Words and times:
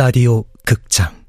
라디오 0.00 0.44
극장 0.64 1.19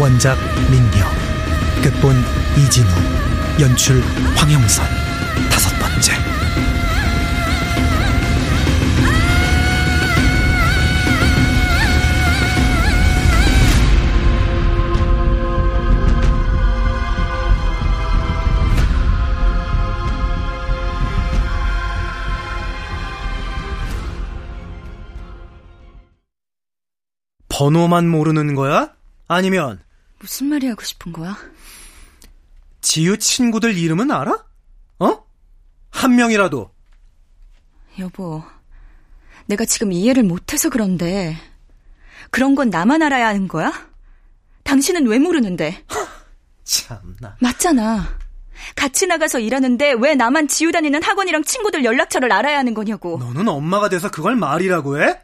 원작 0.00 0.38
민경 0.70 1.06
극본 1.82 2.16
이진우 2.56 2.88
연출 3.60 4.00
황영선 4.34 4.86
다섯 5.50 5.68
번째 5.78 6.14
번호만 27.50 28.08
모르는 28.08 28.54
거야? 28.54 28.94
아니면 29.28 29.78
무슨 30.20 30.48
말이 30.48 30.68
하고 30.68 30.82
싶은 30.84 31.12
거야? 31.12 31.36
지유 32.82 33.18
친구들 33.18 33.76
이름은 33.76 34.10
알아? 34.10 34.44
어? 35.00 35.24
한 35.90 36.14
명이라도. 36.14 36.70
여보, 37.98 38.42
내가 39.46 39.64
지금 39.64 39.92
이해를 39.92 40.22
못해서 40.22 40.68
그런데 40.68 41.36
그런 42.30 42.54
건 42.54 42.68
나만 42.70 43.02
알아야 43.02 43.28
하는 43.28 43.48
거야? 43.48 43.72
당신은 44.62 45.06
왜 45.06 45.18
모르는데? 45.18 45.84
참나. 46.64 47.36
맞잖아. 47.40 48.18
같이 48.76 49.06
나가서 49.06 49.40
일하는데 49.40 49.94
왜 49.98 50.14
나만 50.14 50.48
지우 50.48 50.70
다니는 50.70 51.02
학원이랑 51.02 51.44
친구들 51.44 51.82
연락처를 51.84 52.30
알아야 52.30 52.58
하는 52.58 52.74
거냐고. 52.74 53.18
너는 53.18 53.48
엄마가 53.48 53.88
돼서 53.88 54.10
그걸 54.10 54.36
말이라고 54.36 55.02
해? 55.02 55.18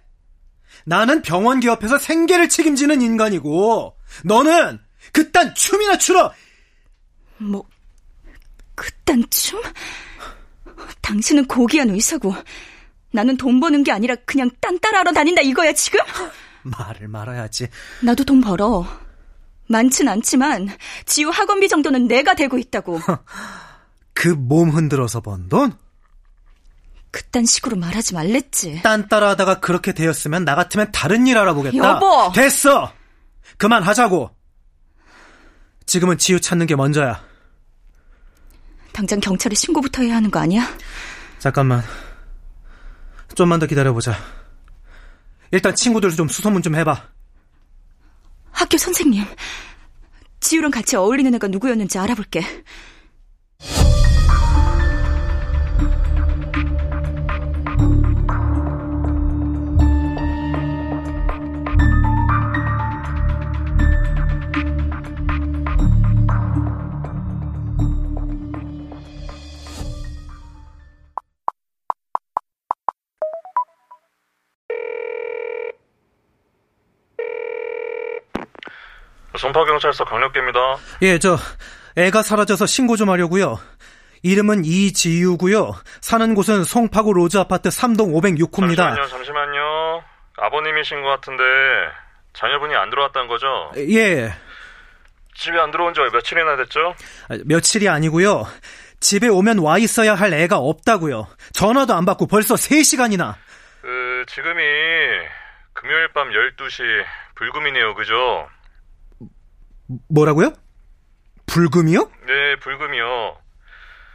나는 0.85 1.21
병원 1.21 1.61
기업에서 1.61 1.99
생계를 1.99 2.49
책임지는 2.49 3.03
인간이고, 3.03 3.97
너는 4.25 4.81
그딴 5.17 5.55
춤이나 5.55 5.97
추러! 5.97 6.31
뭐, 7.39 7.65
그딴 8.75 9.25
춤? 9.31 9.63
당신은 11.01 11.47
고귀한 11.47 11.89
의사고, 11.89 12.35
나는 13.13 13.39
돈 13.39 13.59
버는 13.59 13.83
게 13.83 13.93
아니라 13.93 14.15
그냥 14.27 14.51
딴 14.61 14.79
따라하러 14.79 15.13
다닌다 15.13 15.41
이거야, 15.41 15.73
지금? 15.73 16.01
말을 16.65 17.09
말아야지. 17.09 17.69
나도 18.03 18.25
돈 18.25 18.43
벌어. 18.43 18.87
많진 19.69 20.07
않지만, 20.07 20.69
지우 21.07 21.31
학원비 21.31 21.69
정도는 21.69 22.09
내가 22.09 22.35
대고 22.35 22.59
있다고. 22.59 23.01
그 24.13 24.29
몸 24.37 24.69
흔들어서 24.71 25.23
번 25.23 25.49
돈? 25.49 25.73
그딴 27.11 27.47
식으로 27.47 27.77
말하지 27.79 28.13
말랬지. 28.13 28.83
딴 28.83 29.09
따라 29.09 29.31
하다가 29.31 29.61
그렇게 29.61 29.95
되었으면 29.95 30.45
나 30.45 30.55
같으면 30.55 30.93
다른 30.93 31.27
일 31.27 31.39
알아보겠다. 31.39 31.75
여보! 31.79 32.31
됐어! 32.35 32.93
그만하자고! 33.57 34.36
지금은 35.87 36.19
지우 36.19 36.41
찾는 36.41 36.67
게 36.67 36.75
먼저야. 36.75 37.25
당장 38.93 39.21
경찰에 39.21 39.55
신고부터 39.55 40.03
해야 40.03 40.17
하는 40.17 40.31
거 40.31 40.41
아니야? 40.41 40.67
잠깐만. 41.39 41.83
좀만 43.35 43.61
더 43.61 43.67
기다려보자. 43.67 44.17
일단 45.53 45.75
친구들 45.75 46.11
좀 46.11 46.29
수소문 46.29 46.63
좀 46.63 46.75
해봐. 46.75 47.09
학교 48.51 48.77
선생님. 48.79 49.25
지우랑 50.41 50.71
같이 50.71 50.97
어울리는 50.97 51.33
애가 51.35 51.49
누구였는지 51.49 51.99
알아볼게. 51.99 52.43
송파경찰서 79.57 80.05
강력계입니다. 80.05 80.61
예, 81.03 81.19
저, 81.19 81.39
애가 81.97 82.23
사라져서 82.23 82.67
신고 82.67 82.97
좀 82.97 83.09
하려고요. 83.09 83.59
이름은 84.23 84.65
이지유고요. 84.65 85.73
사는 86.03 86.35
곳은 86.35 86.65
송파구 86.65 87.15
로즈 87.15 87.39
아파트 87.39 87.71
3동 87.71 88.13
506호입니다. 88.21 88.77
잠시만요, 88.77 89.07
잠시만요. 89.07 90.03
아버님이신 90.37 91.03
것 91.03 91.09
같은데 91.09 91.43
자녀분이 92.35 92.75
안 92.75 92.91
들어왔다는 92.91 93.29
거죠? 93.29 93.73
예, 93.77 94.31
집에 95.35 95.59
안 95.59 95.71
들어온 95.71 95.95
지 95.95 96.01
며칠이나 96.13 96.57
됐죠? 96.57 96.95
아, 97.31 97.39
며칠이 97.47 97.89
아니고요. 97.89 98.47
집에 99.01 99.29
오면 99.29 99.59
와 99.61 99.79
있어야 99.79 100.15
할 100.15 100.35
애가 100.35 100.59
없다고요. 100.59 101.29
전화도 101.55 101.95
안 101.95 102.05
받고 102.05 102.27
벌써 102.27 102.55
3시간이나. 102.57 103.35
그 103.81 104.25
지금이 104.29 104.63
금요일 105.73 106.09
밤 106.13 106.29
12시 106.31 107.05
불금이네요, 107.37 107.95
그죠? 107.95 108.49
뭐라고요? 110.09 110.53
불금이요? 111.47 112.11
네, 112.27 112.57
불금이요. 112.61 113.39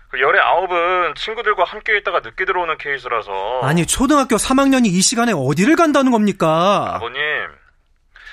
그 0.09 0.19
열의 0.19 0.41
아홉은 0.41 1.15
친구들과 1.15 1.63
함께 1.63 1.97
있다가 1.97 2.19
늦게 2.19 2.43
들어오는 2.45 2.77
케이스라서 2.77 3.61
아니, 3.63 3.85
초등학교 3.85 4.35
3학년이 4.35 4.87
이 4.87 5.01
시간에 5.01 5.31
어디를 5.33 5.77
간다는 5.77 6.11
겁니까? 6.11 6.95
아버님, 6.95 7.21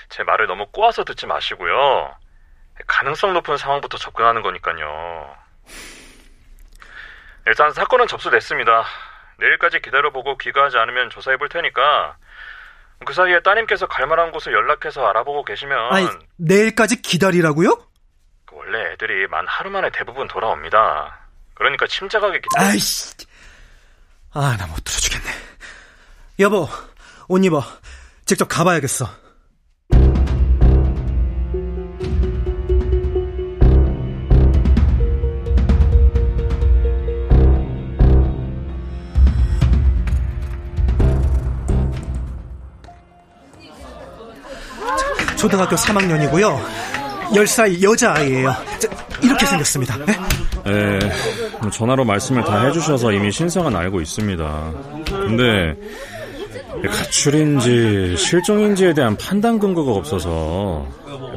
제 0.09 0.25
말을 0.25 0.49
너무 0.49 0.67
꼬아서 0.73 1.05
듣지 1.05 1.27
마시고요. 1.27 2.13
가능성 2.87 3.33
높은 3.35 3.57
상황부터 3.57 3.99
접근하는 3.99 4.43
거니까요. 4.43 5.37
일단 7.47 7.73
사건은 7.73 8.09
접수됐습니다. 8.09 8.85
내일까지 9.39 9.81
기다려보고 9.81 10.37
귀가하지 10.39 10.79
않으면 10.79 11.11
조사해 11.11 11.37
볼 11.37 11.49
테니까 11.49 12.17
그 13.05 13.13
사이에 13.15 13.41
따님께서 13.43 13.87
갈 13.87 14.07
만한 14.07 14.33
곳을 14.33 14.53
연락해서 14.53 15.07
알아보고 15.07 15.45
계시면 15.45 15.93
아니, 15.93 16.09
내일까지 16.37 17.01
기다리라고요? 17.03 17.75
그 18.45 18.57
원래 18.57 18.93
애들이 18.93 19.27
만 19.29 19.47
하루 19.47 19.71
만에 19.71 19.91
대부분 19.93 20.27
돌아옵니다. 20.29 21.19
그러니까 21.55 21.87
침착하게 21.87 22.41
기다려. 22.41 22.69
아이씨. 22.71 23.15
아, 24.33 24.57
나 24.59 24.67
못 24.67 24.77
들어주겠네. 24.85 25.31
여보, 26.41 26.69
옷 27.29 27.45
입어. 27.45 27.63
직접 28.27 28.47
가봐야겠어. 28.47 29.07
초등학교 45.39 45.77
3학년이고요. 45.77 46.59
10살 47.31 47.83
여자아이예요. 47.83 48.55
자, 48.79 48.89
이렇게 49.23 49.47
생겼습니다. 49.47 49.97
네? 50.05 50.19
네, 50.65 50.99
뭐 51.61 51.71
전화로 51.71 52.05
말씀을 52.05 52.43
다 52.45 52.65
해주셔서 52.65 53.13
이미 53.13 53.31
신상은 53.31 53.75
알고 53.77 54.01
있습니다. 54.01 54.73
근데 55.07 55.77
가출인지 56.87 58.17
실종인지에 58.17 58.95
대한 58.95 59.17
판단 59.17 59.59
근거가 59.59 59.93
없어서 59.93 60.87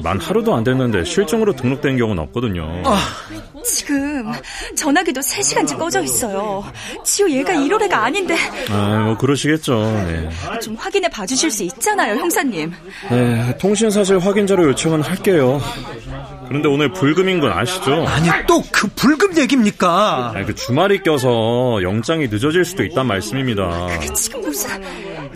만 0.04 0.20
하루도 0.20 0.56
안 0.56 0.64
됐는데 0.64 1.04
실종으로 1.04 1.54
등록된 1.54 1.98
경우는 1.98 2.24
없거든요. 2.24 2.84
지금 3.64 4.11
전화기도 4.76 5.22
3시간째 5.22 5.78
꺼져 5.78 6.02
있어요. 6.02 6.64
지우 7.04 7.30
얘가 7.30 7.54
이럴 7.54 7.82
애가 7.84 8.04
아닌데 8.04 8.36
아, 8.70 9.04
뭐 9.06 9.18
그러시겠죠. 9.18 9.76
네. 10.08 10.30
좀 10.62 10.76
확인해 10.76 11.08
봐주실 11.10 11.52
수 11.52 11.64
있잖아요, 11.64 12.16
형사님. 12.16 12.74
네, 13.10 13.58
통신 13.58 13.90
사실 13.90 14.20
확인 14.20 14.46
자료 14.48 14.66
요청은 14.70 15.02
할게요. 15.02 15.62
그런데 16.48 16.68
오늘 16.68 16.92
불금인 16.92 17.40
건 17.40 17.52
아시죠? 17.54 18.06
아니, 18.08 18.30
또 18.48 18.62
그 18.72 18.88
불금 18.96 19.38
얘기입니까? 19.38 20.32
아니, 20.36 20.46
그 20.46 20.56
주말이 20.56 21.04
껴서 21.04 21.80
영장이 21.84 22.28
늦어질 22.30 22.66
수도 22.66 22.84
있단 22.84 23.06
말씀입니다. 23.06 23.88
지금 24.16 24.42
무슨 24.42 24.70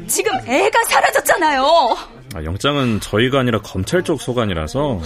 지금 0.08 0.34
애가 0.48 0.84
사라졌잖아요. 0.86 1.98
아, 2.36 2.44
영장은 2.44 3.00
저희가 3.02 3.40
아니라 3.40 3.60
검찰 3.62 4.04
쪽 4.04 4.22
소관이라서 4.22 5.00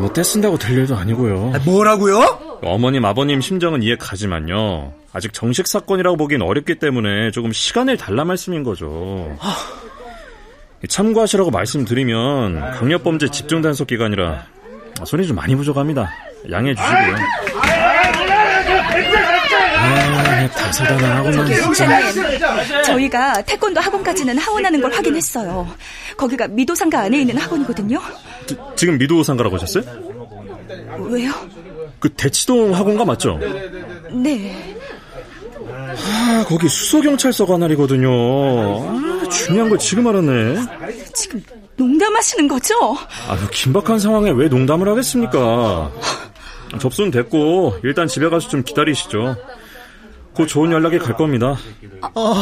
뭐 0.00 0.12
떼쓴다고 0.12 0.58
될 0.58 0.78
일도 0.78 0.96
아니고요. 0.96 1.52
아, 1.54 1.58
뭐라고요? 1.64 2.58
어머님, 2.62 3.04
아버님 3.04 3.40
심정은 3.40 3.82
이해 3.82 3.96
가지만요. 3.96 4.92
아직 5.12 5.32
정식 5.32 5.66
사건이라고 5.66 6.16
보기엔 6.16 6.42
어렵기 6.42 6.78
때문에 6.78 7.30
조금 7.30 7.52
시간을 7.52 7.96
달라 7.96 8.24
말씀인 8.24 8.62
거죠. 8.62 9.36
참고하시라고 10.88 11.50
말씀드리면 11.50 12.72
강력범죄 12.72 13.28
집중단속 13.30 13.86
기간이라 13.86 14.44
손이 15.04 15.26
좀 15.26 15.36
많이 15.36 15.54
부족합니다. 15.56 16.10
양해해 16.50 16.74
주시고요. 16.74 17.16
아, 19.96 20.48
다사다난하고만 20.50 21.46
부장님, 21.64 22.82
저희가 22.84 23.42
태권도 23.42 23.80
학원까지는 23.80 24.38
하원하는 24.38 24.80
걸 24.80 24.92
확인했어요. 24.92 25.66
거기가 26.16 26.46
미도상가 26.48 27.00
안에 27.00 27.20
있는 27.20 27.38
학원이거든요. 27.38 28.00
지, 28.46 28.56
지금 28.76 28.98
미도상가라고 28.98 29.56
하셨어요? 29.56 29.84
왜요? 31.08 31.32
그 31.98 32.08
대치동 32.10 32.74
학원가 32.74 33.04
맞죠? 33.04 33.38
네. 34.12 34.76
아, 35.68 36.44
거기 36.46 36.68
수서경찰서 36.68 37.46
관할이거든요. 37.46 38.10
아, 38.10 39.28
중요한 39.28 39.70
걸 39.70 39.78
지금 39.78 40.06
알았네. 40.06 40.56
지금 41.14 41.42
농담하시는 41.76 42.48
거죠? 42.48 42.74
아, 43.28 43.36
그 43.36 43.50
긴박한 43.50 43.98
상황에 43.98 44.30
왜 44.30 44.48
농담을 44.48 44.88
하겠습니까? 44.88 45.90
접수는 46.80 47.10
됐고 47.10 47.76
일단 47.84 48.06
집에 48.06 48.28
가서 48.28 48.48
좀 48.48 48.62
기다리시죠. 48.62 49.36
곧 50.36 50.46
좋은 50.46 50.70
연락이 50.70 50.98
갈 50.98 51.16
겁니다. 51.16 51.56
어... 52.14 52.34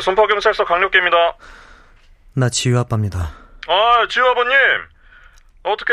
송파경찰서 0.00 0.64
강력계입니다. 0.64 1.16
나 2.34 2.48
지휘 2.48 2.76
아빠입니다. 2.76 3.30
아, 3.68 4.06
지휘 4.08 4.26
아버님. 4.26 4.93
어떻게 5.64 5.92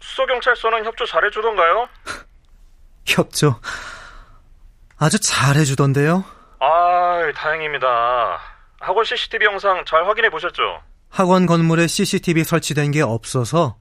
수서경찰서는 0.00 0.84
협조 0.84 1.04
잘해주던가요? 1.06 1.88
협조? 3.06 3.60
아주 4.98 5.18
잘해주던데요? 5.18 6.24
아, 6.60 7.32
다행입니다. 7.34 7.86
학원 8.80 9.04
CCTV 9.04 9.46
영상 9.46 9.84
잘 9.86 10.06
확인해 10.08 10.30
보셨죠? 10.30 10.82
학원 11.10 11.46
건물에 11.46 11.86
CCTV 11.86 12.44
설치된 12.44 12.90
게 12.90 13.02
없어서 13.02 13.76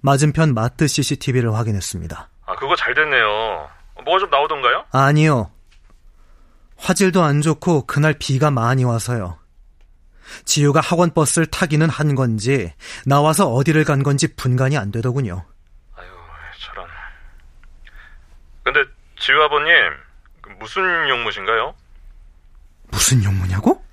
맞은편 0.00 0.54
마트 0.54 0.86
CCTV를 0.88 1.54
확인했습니다. 1.54 2.28
아, 2.46 2.54
그거 2.56 2.74
잘 2.76 2.94
됐네요. 2.94 3.68
뭐가 4.04 4.18
좀 4.20 4.30
나오던가요? 4.30 4.84
아니요. 4.92 5.50
화질도 6.76 7.22
안 7.22 7.40
좋고 7.40 7.86
그날 7.86 8.14
비가 8.18 8.50
많이 8.50 8.84
와서요. 8.84 9.38
지우가 10.44 10.80
학원 10.80 11.12
버스를 11.12 11.46
타기는 11.46 11.88
한 11.88 12.14
건지 12.14 12.72
나와서 13.04 13.48
어디를 13.52 13.84
간 13.84 14.02
건지 14.02 14.34
분간이 14.34 14.76
안 14.76 14.90
되더군요. 14.90 15.44
아유, 15.96 16.06
저런. 16.60 16.86
근데 18.62 18.80
지우 19.18 19.40
아버님 19.42 19.72
그 20.40 20.50
무슨 20.58 21.08
용무신가요? 21.08 21.74
무슨 22.90 23.24
용무냐고? 23.24 23.84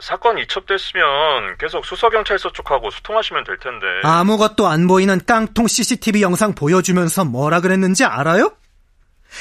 사건 0.00 0.38
이첩됐으면 0.38 1.56
계속 1.58 1.86
수서경찰서 1.86 2.52
쪽하고 2.52 2.90
소통하시면 2.90 3.44
될 3.44 3.58
텐데. 3.58 3.86
아무것도 4.04 4.66
안 4.66 4.86
보이는 4.86 5.20
깡통 5.26 5.66
CCTV 5.66 6.22
영상 6.22 6.54
보여주면서 6.54 7.24
뭐라 7.24 7.60
그랬는지 7.60 8.04
알아요? 8.04 8.52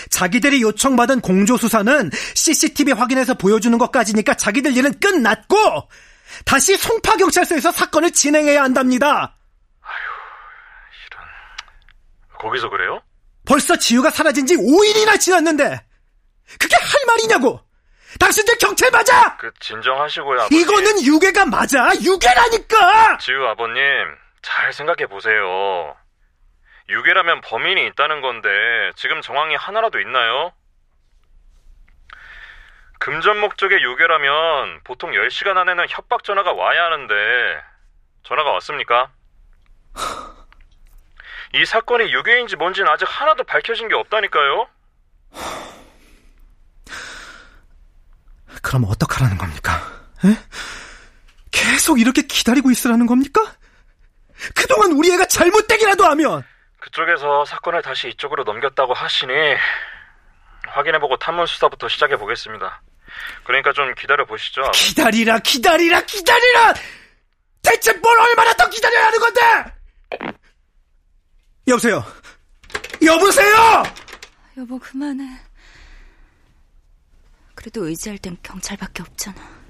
자기들이 0.10 0.62
요청받은 0.62 1.22
공조수사는 1.22 2.10
CCTV 2.33 2.94
확인해서 2.94 3.33
보여주는 3.36 3.77
것까지니까 3.77 4.36
자기들 4.36 4.75
일은 4.75 5.00
끝났고 5.00 5.56
다시 6.45 6.75
송파경찰서에서 6.77 7.72
사건을 7.72 8.12
진행해야 8.12 8.63
한답니다. 8.63 9.36
아휴, 9.81 9.92
이런. 11.07 11.24
거기서 12.39 12.69
그래요? 12.69 13.01
벌써 13.48 13.75
지우가 13.75 14.10
사라진 14.10 14.45
지 14.45 14.56
5일이나 14.56 15.19
지났는데 15.19 15.86
그게 16.60 16.75
할 16.75 17.06
말이냐고! 17.07 17.62
당신들 18.19 18.57
경찰 18.60 18.89
맞아! 18.92 19.36
그 19.38 19.51
진정하시고요. 19.60 20.42
아버님. 20.42 20.62
이거는 20.62 21.04
유괴가 21.04 21.45
맞아! 21.45 21.89
유괴라니까! 22.01 23.18
지우 23.18 23.44
아버님, 23.45 23.81
잘 24.42 24.72
생각해 24.74 25.07
보세요. 25.07 25.95
유괴라면 26.89 27.42
범인이 27.42 27.88
있다는 27.88 28.22
건데 28.22 28.50
지금 28.95 29.22
정황이 29.22 29.56
하나라도 29.56 30.00
있나요? 30.00 30.54
금전 33.00 33.40
목적의 33.40 33.84
유괴라면 33.84 34.82
보통 34.84 35.12
10시간 35.12 35.58
안에는 35.58 35.86
협박 35.90 36.24
전화가 36.24 36.54
와야 36.54 36.86
하는데 36.86 37.14
전화가 38.24 38.52
왔습니까? 38.54 39.12
이 41.54 41.66
사건이 41.66 42.12
유괴인지 42.12 42.56
뭔지는 42.56 42.90
아직 42.90 43.06
하나도 43.08 43.44
밝혀진 43.44 43.88
게 43.88 43.96
없다니까요? 43.96 44.68
그럼 48.62 48.86
어떡하라는 48.90 49.38
겁니까? 49.38 49.80
에? 50.26 50.36
계속 51.52 52.00
이렇게 52.00 52.24
기다리고 52.24 52.72
있으라는 52.72 53.06
겁니까? 53.06 53.42
그동안 54.56 54.92
우리 54.94 55.12
애가 55.14 55.28
잘못되기라도 55.28 56.04
하면 56.06 56.44
그쪽에서 56.80 57.46
사건을 57.46 57.82
다시 57.82 58.10
이쪽으로 58.10 58.44
넘겼다고 58.44 58.94
하시니 58.94 59.32
확인해보고 60.75 61.18
탐문 61.18 61.45
수사부터 61.48 61.88
시작해 61.88 62.18
보겠습니다. 62.18 62.81
그러니까 63.45 63.72
좀 63.72 63.94
기다려 63.95 64.25
보시죠. 64.25 64.62
기다리라, 64.72 65.39
기다리라, 65.39 66.01
기다리라! 66.01 66.74
대체 67.62 67.94
뭘 67.94 68.20
얼마나 68.20 68.53
더 68.53 68.70
기다려야 68.70 69.08
하는 69.08 69.20
건데! 69.20 69.41
여보세요? 71.67 72.03
여보세요! 73.03 73.84
여보, 74.58 74.77
그만해. 74.77 75.24
그래도 77.55 77.88
의지할 77.88 78.17
땐 78.17 78.38
경찰밖에 78.44 79.01
없잖아. 79.01 79.64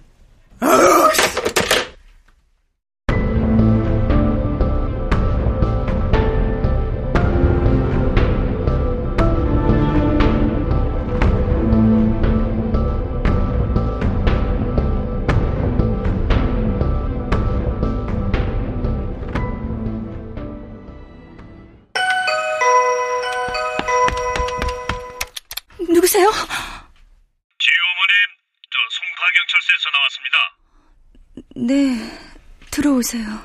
들어오세요. 33.05 33.39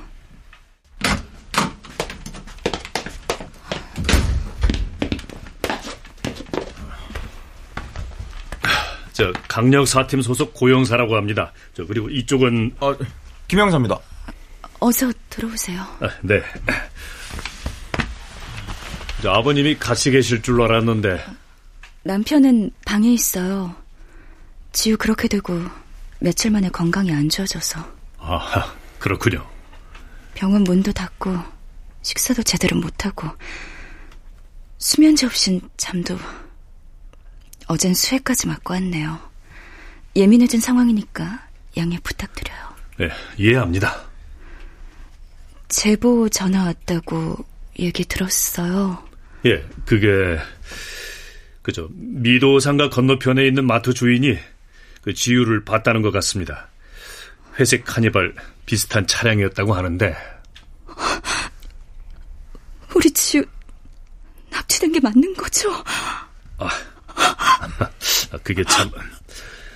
저 9.12 9.32
강력 9.48 9.86
사팀 9.86 10.22
소속 10.22 10.54
고영사라고 10.54 11.14
합니다. 11.16 11.52
저 11.74 11.84
그리고 11.84 12.08
이쪽은 12.08 12.76
아, 12.80 12.96
김영사입니다. 13.48 13.98
어서 14.78 15.12
들어오세요. 15.28 15.82
아, 16.00 16.08
네. 16.22 16.42
저 19.22 19.30
아버님이 19.30 19.78
같이 19.78 20.10
계실 20.10 20.40
줄 20.40 20.62
알았는데 20.62 21.22
남편은 22.04 22.70
방에 22.86 23.12
있어요. 23.12 23.74
지우 24.72 24.96
그렇게 24.96 25.28
되고 25.28 25.60
며칠 26.20 26.50
만에 26.50 26.70
건강이 26.70 27.12
안 27.12 27.28
좋아져서. 27.28 28.00
아, 28.18 28.74
그렇군요. 29.00 29.44
병원 30.34 30.62
문도 30.62 30.92
닫고 30.92 31.36
식사도 32.02 32.42
제대로 32.44 32.76
못하고 32.76 33.28
수면제 34.78 35.26
없인 35.26 35.60
잠도 35.76 36.18
어젠 37.66 37.94
수혜까지 37.94 38.46
맞고 38.46 38.74
왔네요. 38.74 39.18
예민해진 40.16 40.60
상황이니까 40.60 41.46
양해 41.76 41.98
부탁드려요. 42.02 42.58
네, 42.98 43.10
이해합니다. 43.38 44.08
제보 45.68 46.28
전화 46.28 46.64
왔다고 46.64 47.36
얘기 47.78 48.04
들었어요. 48.04 49.02
예, 49.46 49.64
그게 49.86 50.38
그저 51.62 51.88
미도 51.92 52.58
상가 52.58 52.90
건너편에 52.90 53.46
있는 53.46 53.66
마트 53.66 53.94
주인이 53.94 54.38
그 55.02 55.14
지유를 55.14 55.64
봤다는 55.64 56.02
것 56.02 56.10
같습니다. 56.10 56.68
회색 57.58 57.84
카니발 57.84 58.34
비슷한 58.70 59.04
차량이었다고 59.04 59.74
하는데 59.74 60.16
우리 62.94 63.10
지우 63.10 63.42
납치된 64.48 64.92
게 64.92 65.00
맞는 65.00 65.34
거죠? 65.34 65.72
아, 66.56 66.68
그게 68.44 68.62
참, 68.62 68.88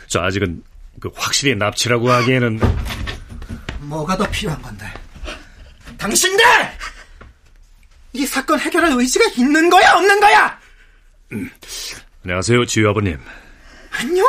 저 0.06 0.20
아직은 0.20 0.62
그 1.00 1.10
확실히 1.12 1.56
납치라고 1.56 2.08
하기에는 2.08 2.60
뭐가 3.80 4.16
더 4.16 4.30
필요한 4.30 4.62
건데? 4.62 4.86
당신들! 5.98 6.44
이 8.12 8.24
사건 8.24 8.60
해결할 8.60 8.92
의지가 8.92 9.24
있는 9.36 9.70
거야, 9.70 9.94
없는 9.94 10.20
거야? 10.20 10.60
음, 11.32 11.50
안녕하세요, 12.22 12.64
지유 12.66 12.88
아버님. 12.90 13.18
안녕? 13.90 14.24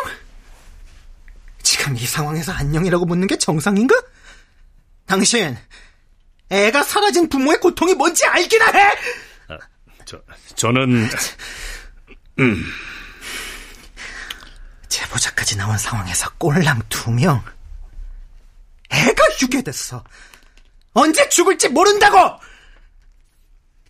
지금 1.62 1.96
이 1.96 2.00
상황에서 2.08 2.52
안녕이라고 2.52 3.06
묻는 3.06 3.28
게 3.28 3.38
정상인가? 3.38 3.96
당신, 5.06 5.56
애가 6.50 6.84
사라진 6.84 7.30
부모의 7.30 7.60
고통이 7.60 7.94
뭔지 7.94 8.26
알기나 8.26 8.66
해! 8.72 8.92
아, 9.50 9.58
저, 10.06 10.20
저는, 10.56 11.10
음. 12.40 12.66
제보자까지 14.90 15.58
나온 15.58 15.78
상황에서 15.78 16.30
꼴랑 16.38 16.82
두 16.90 17.12
명. 17.12 17.44
애가 18.90 19.24
유괴됐어. 19.42 20.04
언제 20.94 21.28
죽을지 21.30 21.70
모른다고! 21.70 22.40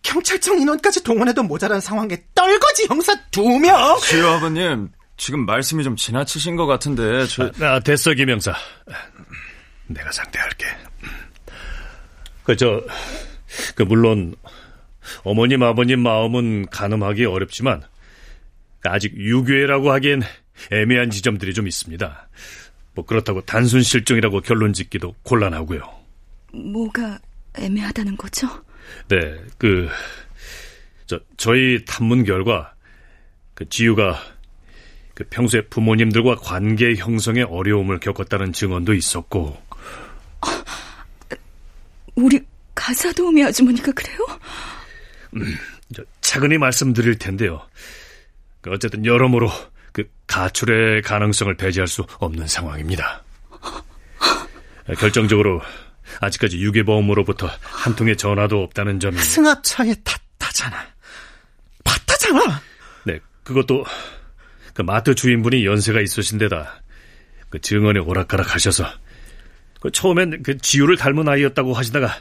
경찰청 0.02 0.60
인원까지 0.60 1.02
동원해도 1.02 1.42
모자란 1.42 1.80
상황에 1.80 2.16
떨거지 2.34 2.86
형사 2.88 3.14
두 3.30 3.58
명! 3.58 3.98
지효 4.00 4.28
아버님, 4.28 4.90
지금 5.16 5.46
말씀이 5.46 5.82
좀 5.82 5.96
지나치신 5.96 6.56
것 6.56 6.66
같은데, 6.66 7.26
저... 7.26 7.50
아, 7.60 7.74
아 7.74 7.80
됐어, 7.80 8.12
김영사. 8.12 8.54
내가 9.88 10.10
상대할게. 10.12 10.66
그, 12.44 12.56
저, 12.56 12.84
그, 13.74 13.82
물론, 13.82 14.34
어머님, 15.22 15.62
아버님 15.62 16.00
마음은 16.00 16.66
가늠하기 16.66 17.24
어렵지만, 17.24 17.82
아직 18.84 19.16
유괴라고 19.16 19.90
하기엔 19.92 20.22
애매한 20.70 21.10
지점들이 21.10 21.54
좀 21.54 21.66
있습니다. 21.66 22.28
뭐, 22.94 23.04
그렇다고 23.04 23.42
단순 23.42 23.82
실종이라고 23.82 24.40
결론 24.40 24.72
짓기도 24.72 25.14
곤란하고요. 25.22 25.82
뭐가 26.52 27.18
애매하다는 27.58 28.16
거죠? 28.16 28.48
네, 29.08 29.36
그, 29.58 29.88
저, 31.06 31.20
저희 31.36 31.84
탐문 31.84 32.24
결과, 32.24 32.74
그 33.54 33.68
지유가 33.68 34.20
그 35.16 35.24
평소에 35.30 35.62
부모님들과 35.62 36.36
관계 36.36 36.94
형성에 36.94 37.42
어려움을 37.42 38.00
겪었다는 38.00 38.52
증언도 38.52 38.92
있었고. 38.92 39.56
아, 40.40 40.64
우리 42.14 42.40
가사 42.74 43.12
도우미 43.12 43.44
아주머니가 43.44 43.92
그래요? 43.92 44.18
음, 45.34 45.56
저, 45.94 46.02
차근히 46.20 46.58
말씀드릴 46.58 47.18
텐데요. 47.18 47.66
그 48.60 48.70
어쨌든 48.70 49.04
여러모로 49.04 49.50
그 49.92 50.08
가출의 50.26 51.02
가능성을 51.02 51.54
배제할 51.56 51.86
수 51.86 52.04
없는 52.18 52.46
상황입니다. 52.46 53.22
결정적으로 54.98 55.60
아직까지 56.20 56.58
유괴보험으로부터 56.58 57.50
한 57.62 57.96
통의 57.96 58.16
전화도 58.16 58.62
없다는 58.62 59.00
점이 59.00 59.18
승합차에 59.18 59.94
탔다잖아. 60.04 60.86
봤다잖아. 61.84 62.60
네, 63.04 63.20
그것도 63.42 63.84
그 64.74 64.82
마트 64.82 65.14
주인분이 65.14 65.64
연세가 65.64 66.00
있으신 66.00 66.38
데다 66.38 66.82
그 67.48 67.60
증언에 67.60 68.00
오락가락 68.00 68.54
하셔서 68.54 68.84
그 69.86 69.92
처음엔 69.92 70.42
그 70.42 70.58
지유를 70.58 70.96
닮은 70.96 71.28
아이였다고 71.28 71.72
하시다가 71.72 72.12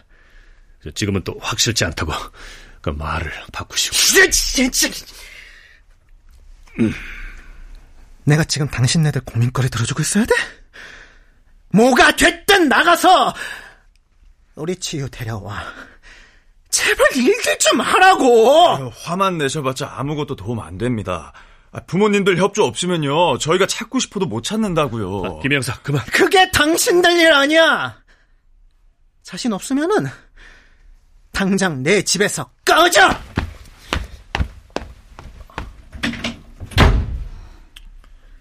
지금은 0.93 1.23
또 1.23 1.35
확실치 1.41 1.83
않다고 1.83 2.11
그 2.79 2.91
말을 2.91 3.31
바꾸시고. 3.51 3.95
음. 6.79 6.93
내가 8.25 8.43
지금 8.43 8.67
당신네들 8.67 9.21
고민거리 9.21 9.69
들어주고 9.69 10.03
있어야 10.03 10.25
돼? 10.25 10.35
뭐가 11.69 12.15
됐든 12.15 12.69
나가서 12.69 13.33
우리 14.53 14.75
치유 14.75 15.09
데려와. 15.09 15.63
제발 16.69 17.07
일들 17.15 17.57
좀 17.57 17.81
하라고! 17.81 18.91
화만 18.91 19.39
내셔봤자 19.39 19.91
아무것도 19.97 20.35
도움 20.35 20.59
안 20.59 20.77
됩니다. 20.77 21.33
아, 21.75 21.81
부모님들 21.87 22.37
협조 22.37 22.63
없으면요, 22.63 23.37
저희가 23.37 23.67
찾고 23.67 23.99
싶어도 23.99 24.25
못 24.25 24.45
찾는다고요. 24.45 25.25
아, 25.25 25.41
김영사, 25.41 25.81
그만. 25.81 26.01
그게 26.05 26.49
당신들 26.51 27.11
일 27.19 27.33
아니야! 27.33 28.01
자신 29.23 29.51
없으면은, 29.51 30.05
당장 31.33 31.83
내 31.83 32.01
집에서 32.01 32.49
꺼져! 32.63 33.09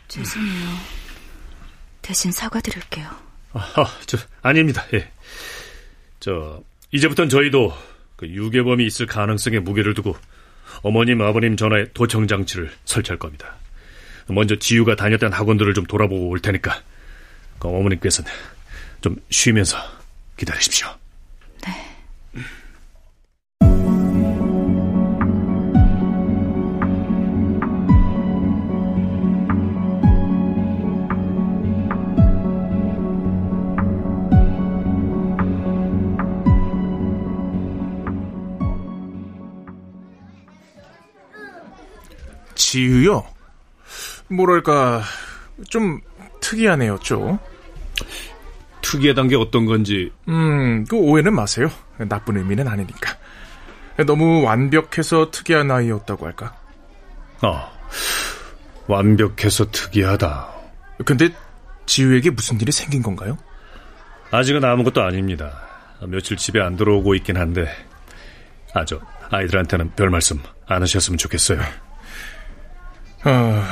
죄송해요. 0.06 0.68
대신 2.02 2.30
사과드릴게요. 2.30 3.10
아, 3.52 3.66
저, 4.06 4.16
아닙니다. 4.42 4.84
예. 4.94 5.10
저, 6.20 6.62
이제부턴 6.92 7.28
저희도 7.28 7.76
그 8.14 8.28
유괴범이 8.28 8.86
있을 8.86 9.06
가능성에 9.06 9.58
무게를 9.58 9.94
두고 9.94 10.16
어머님, 10.84 11.22
아버님 11.22 11.56
전화에 11.56 11.86
도청 11.94 12.26
장치를 12.28 12.70
설치할 12.84 13.18
겁니다. 13.18 13.56
먼저 14.28 14.56
지유가 14.56 14.94
다녔던 14.94 15.32
학원들을 15.32 15.72
좀 15.72 15.86
돌아보고 15.86 16.28
올 16.28 16.40
테니까 16.40 16.82
그 17.58 17.68
어머님께서는 17.68 18.30
좀 19.00 19.16
쉬면서 19.30 19.78
기다리십시오. 20.36 20.88
지유요? 42.74 43.24
뭐랄까, 44.28 45.02
좀 45.68 46.00
특이하네요, 46.40 46.98
좀. 46.98 47.38
특이하단 48.82 49.28
게 49.28 49.36
어떤 49.36 49.64
건지. 49.64 50.10
음, 50.28 50.84
그 50.86 50.96
오해는 50.96 51.36
마세요. 51.36 51.70
나쁜 52.08 52.36
의미는 52.36 52.66
아니니까. 52.66 53.16
너무 54.04 54.42
완벽해서 54.42 55.30
특이한 55.30 55.70
아이였다고 55.70 56.26
할까? 56.26 56.56
아, 57.42 57.70
완벽해서 58.88 59.70
특이하다. 59.70 60.48
근데 61.04 61.28
지유에게 61.86 62.30
무슨 62.30 62.60
일이 62.60 62.72
생긴 62.72 63.04
건가요? 63.04 63.38
아직은 64.32 64.64
아무것도 64.64 65.00
아닙니다. 65.00 65.60
며칠 66.08 66.36
집에 66.36 66.60
안 66.60 66.76
들어오고 66.76 67.14
있긴 67.14 67.36
한데, 67.36 67.68
아, 68.74 68.84
저, 68.84 69.00
아이들한테는 69.30 69.92
별 69.94 70.10
말씀 70.10 70.40
안 70.66 70.82
하셨으면 70.82 71.18
좋겠어요. 71.18 71.60
어, 73.24 73.62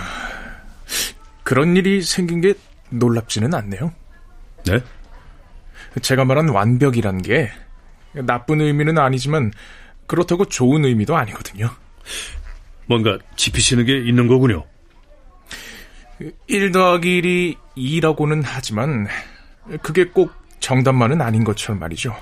그런 1.42 1.76
일이 1.76 2.02
생긴 2.02 2.40
게 2.40 2.54
놀랍지는 2.90 3.54
않네요. 3.54 3.92
네? 4.66 4.80
제가 6.00 6.24
말한 6.24 6.48
완벽이란 6.48 7.22
게 7.22 7.50
나쁜 8.12 8.60
의미는 8.60 8.98
아니지만 8.98 9.52
그렇다고 10.06 10.46
좋은 10.46 10.84
의미도 10.84 11.16
아니거든요. 11.16 11.70
뭔가 12.86 13.18
짚히시는 13.36 13.84
게 13.84 13.98
있는 13.98 14.26
거군요. 14.26 14.64
1 16.46 16.72
더하기 16.72 17.22
1이 17.22 17.56
2라고는 17.76 18.42
하지만 18.44 19.06
그게 19.82 20.04
꼭 20.04 20.32
정답만은 20.60 21.20
아닌 21.20 21.44
것처럼 21.44 21.78
말이죠. 21.80 22.14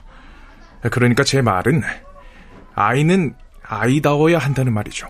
그러니까 0.91 1.23
제 1.25 1.43
말은 1.43 1.83
아이는 2.75 3.35
아이다워야 3.63 4.39
한다는 4.39 4.73
말이죠. 4.73 5.09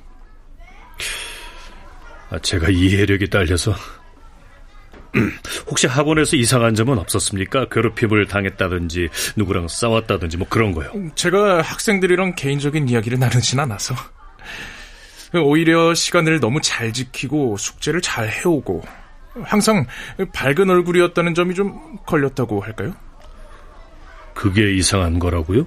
아, 2.30 2.38
제가 2.38 2.68
이해력이 2.70 3.28
딸려서 3.28 3.74
혹시 5.66 5.88
학원에서 5.88 6.36
이상한 6.36 6.74
점은 6.74 6.98
없었습니까? 6.98 7.66
괴롭힘을 7.68 8.26
당했다든지 8.26 9.08
누구랑 9.36 9.66
싸웠다든지 9.66 10.36
뭐 10.36 10.46
그런 10.48 10.72
거요. 10.72 10.92
제가 11.16 11.62
학생들이랑 11.62 12.36
개인적인 12.36 12.88
이야기를 12.88 13.18
나누진 13.18 13.58
않아서 13.58 13.94
오히려 15.34 15.94
시간을 15.94 16.40
너무 16.40 16.60
잘 16.60 16.92
지키고 16.92 17.56
숙제를 17.56 18.00
잘 18.00 18.28
해오고 18.28 18.82
항상 19.42 19.86
밝은 20.32 20.70
얼굴이었다는 20.70 21.34
점이 21.34 21.54
좀 21.54 21.98
걸렸다고 22.06 22.60
할까요? 22.60 22.94
그게 24.34 24.72
이상한 24.74 25.18
거라고요? 25.18 25.66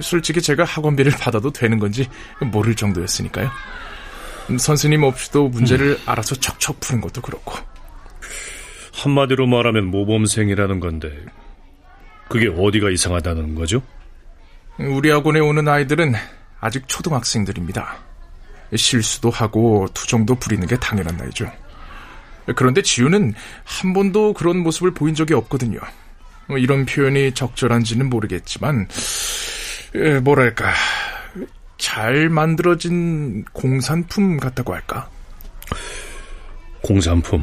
솔직히 0.00 0.40
제가 0.40 0.64
학원비를 0.64 1.12
받아도 1.12 1.52
되는 1.52 1.78
건지 1.78 2.08
모를 2.40 2.74
정도였으니까요. 2.74 3.50
선생님 4.58 5.02
없이도 5.02 5.48
문제를 5.48 5.92
음. 5.92 6.02
알아서 6.06 6.34
척척 6.34 6.80
푸는 6.80 7.00
것도 7.00 7.20
그렇고. 7.22 7.54
한마디로 8.92 9.46
말하면 9.46 9.86
모범생이라는 9.86 10.80
건데 10.80 11.10
그게 12.28 12.48
어디가 12.48 12.90
이상하다는 12.90 13.54
거죠? 13.54 13.82
우리 14.78 15.10
학원에 15.10 15.40
오는 15.40 15.66
아이들은 15.68 16.14
아직 16.60 16.86
초등학생들입니다. 16.86 17.98
실수도 18.74 19.30
하고 19.30 19.86
투정도 19.92 20.34
부리는 20.34 20.66
게 20.66 20.76
당연한 20.76 21.16
나이죠. 21.16 21.50
그런데 22.56 22.82
지우는 22.82 23.34
한 23.64 23.92
번도 23.92 24.32
그런 24.32 24.58
모습을 24.58 24.92
보인 24.92 25.14
적이 25.14 25.34
없거든요. 25.34 25.78
이런 26.48 26.86
표현이 26.86 27.32
적절한지는 27.32 28.08
모르겠지만, 28.10 28.88
뭐랄까, 30.22 30.72
잘 31.82 32.28
만들어진 32.28 33.44
공산품 33.52 34.36
같다고 34.38 34.72
할까? 34.72 35.10
공산품. 36.80 37.42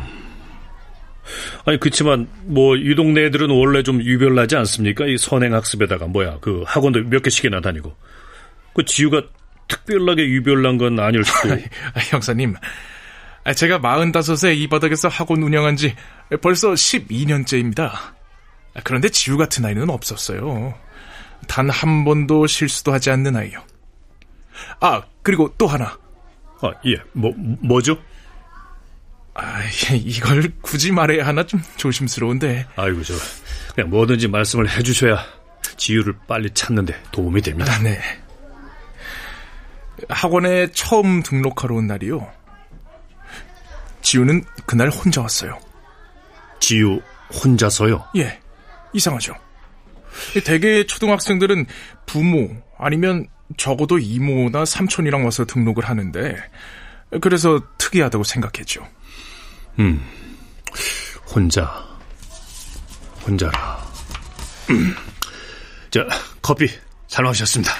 아니 1.65 1.77
그치만 1.77 2.25
뭐 2.45 2.75
이 2.77 2.95
동네 2.95 3.25
애들은 3.25 3.49
원래 3.51 3.83
좀 3.83 4.01
유별나지 4.01 4.55
않습니까? 4.55 5.05
이 5.07 5.17
선행 5.17 5.53
학습에다가 5.53 6.07
뭐야 6.07 6.37
그 6.39 6.63
학원도 6.65 7.03
몇 7.09 7.21
개씩이나 7.21 7.59
다니고 7.59 7.93
그 8.73 8.85
지우가 8.85 9.23
특별하게 9.67 10.25
유별난 10.25 10.77
건 10.77 10.97
아닐 11.01 11.23
수도. 11.25 11.49
아, 11.93 11.99
형사님, 11.99 12.55
제가 13.55 13.79
45세 13.79 14.55
이 14.57 14.67
바닥에서 14.69 15.09
학원 15.09 15.43
운영한 15.43 15.75
지 15.75 15.93
벌써 16.41 16.71
12년째입니다. 16.71 17.91
그런데 18.85 19.09
지우 19.09 19.35
같은 19.37 19.65
아이는 19.65 19.89
없었어요. 19.89 20.73
단 21.47 21.69
한 21.69 22.05
번도 22.05 22.47
실수도 22.47 22.93
하지 22.93 23.11
않는 23.11 23.35
아이요. 23.35 23.61
아, 24.79 25.03
그리고 25.21 25.53
또 25.57 25.67
하나. 25.67 25.97
아, 26.61 26.71
예. 26.85 26.95
뭐, 27.13 27.31
뭐죠? 27.35 27.97
아, 29.33 29.61
이걸 29.93 30.51
굳이 30.61 30.91
말해야 30.91 31.25
하나 31.25 31.45
좀 31.45 31.61
조심스러운데. 31.77 32.67
아이고, 32.75 33.03
저, 33.03 33.13
그냥 33.73 33.89
뭐든지 33.89 34.27
말씀을 34.27 34.69
해주셔야 34.69 35.17
지유를 35.77 36.15
빨리 36.27 36.49
찾는데 36.53 37.01
도움이 37.11 37.41
됩니다. 37.41 37.73
아, 37.73 37.79
네. 37.79 37.99
학원에 40.09 40.67
처음 40.71 41.23
등록하러 41.23 41.75
온 41.75 41.87
날이요. 41.87 42.31
지우는 44.01 44.43
그날 44.65 44.89
혼자 44.89 45.21
왔어요. 45.21 45.59
지우 46.59 47.01
혼자서요? 47.43 48.05
예. 48.17 48.39
이상하죠. 48.93 49.35
대개 50.45 50.85
초등학생들은 50.85 51.65
부모 52.05 52.49
아니면 52.77 53.27
적어도 53.57 53.97
이모나 53.97 54.65
삼촌이랑 54.65 55.25
와서 55.25 55.45
등록을 55.45 55.87
하는데 55.87 56.35
그래서 57.21 57.61
특이하다고 57.77 58.23
생각했죠. 58.23 58.87
음. 59.79 60.05
혼자. 61.25 61.87
혼자라. 63.25 63.83
음. 64.69 64.95
자, 65.91 66.07
커피 66.41 66.69
잘 67.07 67.25
마셨습니다. 67.25 67.71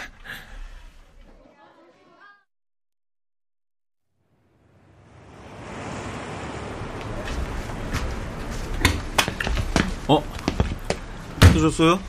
어? 10.07 10.23
드셨어요? 11.53 11.99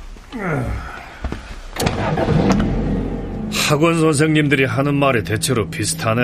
학원 3.70 4.00
선생님들이 4.00 4.64
하는 4.64 4.96
말이 4.96 5.22
대체로 5.22 5.70
비슷하네. 5.70 6.22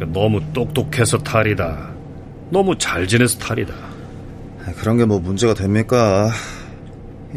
그 0.00 0.04
너무 0.12 0.40
똑똑해서 0.52 1.16
탈이다. 1.18 1.90
너무 2.50 2.76
잘 2.76 3.06
지내서 3.06 3.38
탈이다. 3.38 3.72
그런 4.80 4.96
게 4.96 5.04
뭐 5.04 5.20
문제가 5.20 5.54
됩니까? 5.54 6.28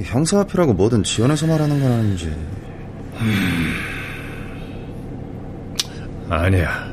형사 0.04 0.40
앞이라고 0.40 0.74
뭐든 0.74 1.04
지원해서 1.04 1.46
말하는 1.46 1.80
건 1.80 1.92
아닌지. 1.92 2.26
음... 3.22 3.74
아니야. 6.28 6.92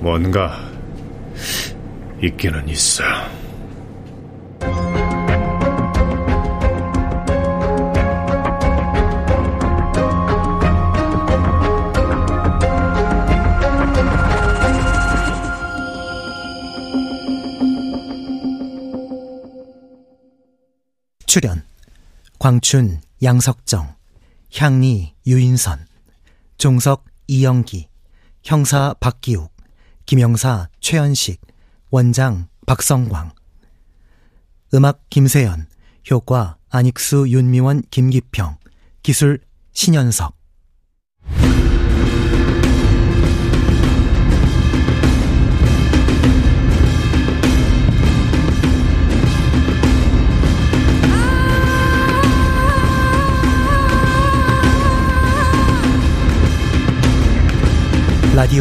뭔가 0.00 0.58
있기는 2.20 2.68
있어. 2.68 3.04
출연 21.32 21.64
광춘 22.38 23.00
양석정 23.22 23.96
향리 24.54 25.14
유인선 25.26 25.86
종석 26.58 27.06
이영기 27.26 27.88
형사 28.44 28.94
박기욱 29.00 29.50
김영사 30.04 30.68
최현식 30.80 31.40
원장 31.88 32.48
박성광. 32.66 33.32
음악 34.74 35.08
김세연 35.08 35.68
효과 36.10 36.58
안익수 36.68 37.30
윤미원 37.30 37.80
김기평 37.90 38.58
기술 39.02 39.40
신현석 39.72 40.36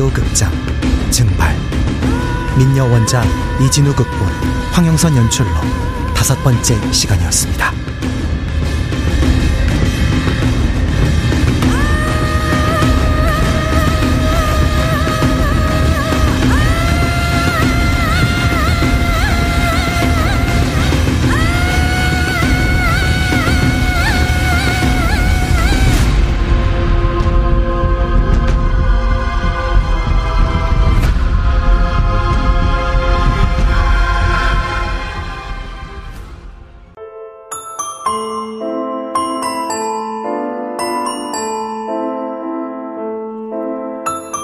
라디오 0.02 0.10
극장 0.10 0.52
증발 1.12 1.56
민여 2.58 2.86
원작 2.86 3.24
이진우 3.62 3.94
극본 3.94 4.28
황영선 4.72 5.16
연출로 5.16 5.52
다섯 6.16 6.42
번째 6.44 6.92
시간이었습니다. 6.92 7.81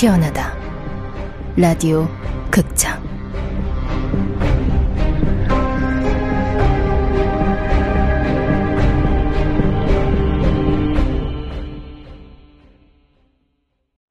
시연하다. 0.00 0.56
라디오 1.58 2.08
극장 2.50 2.99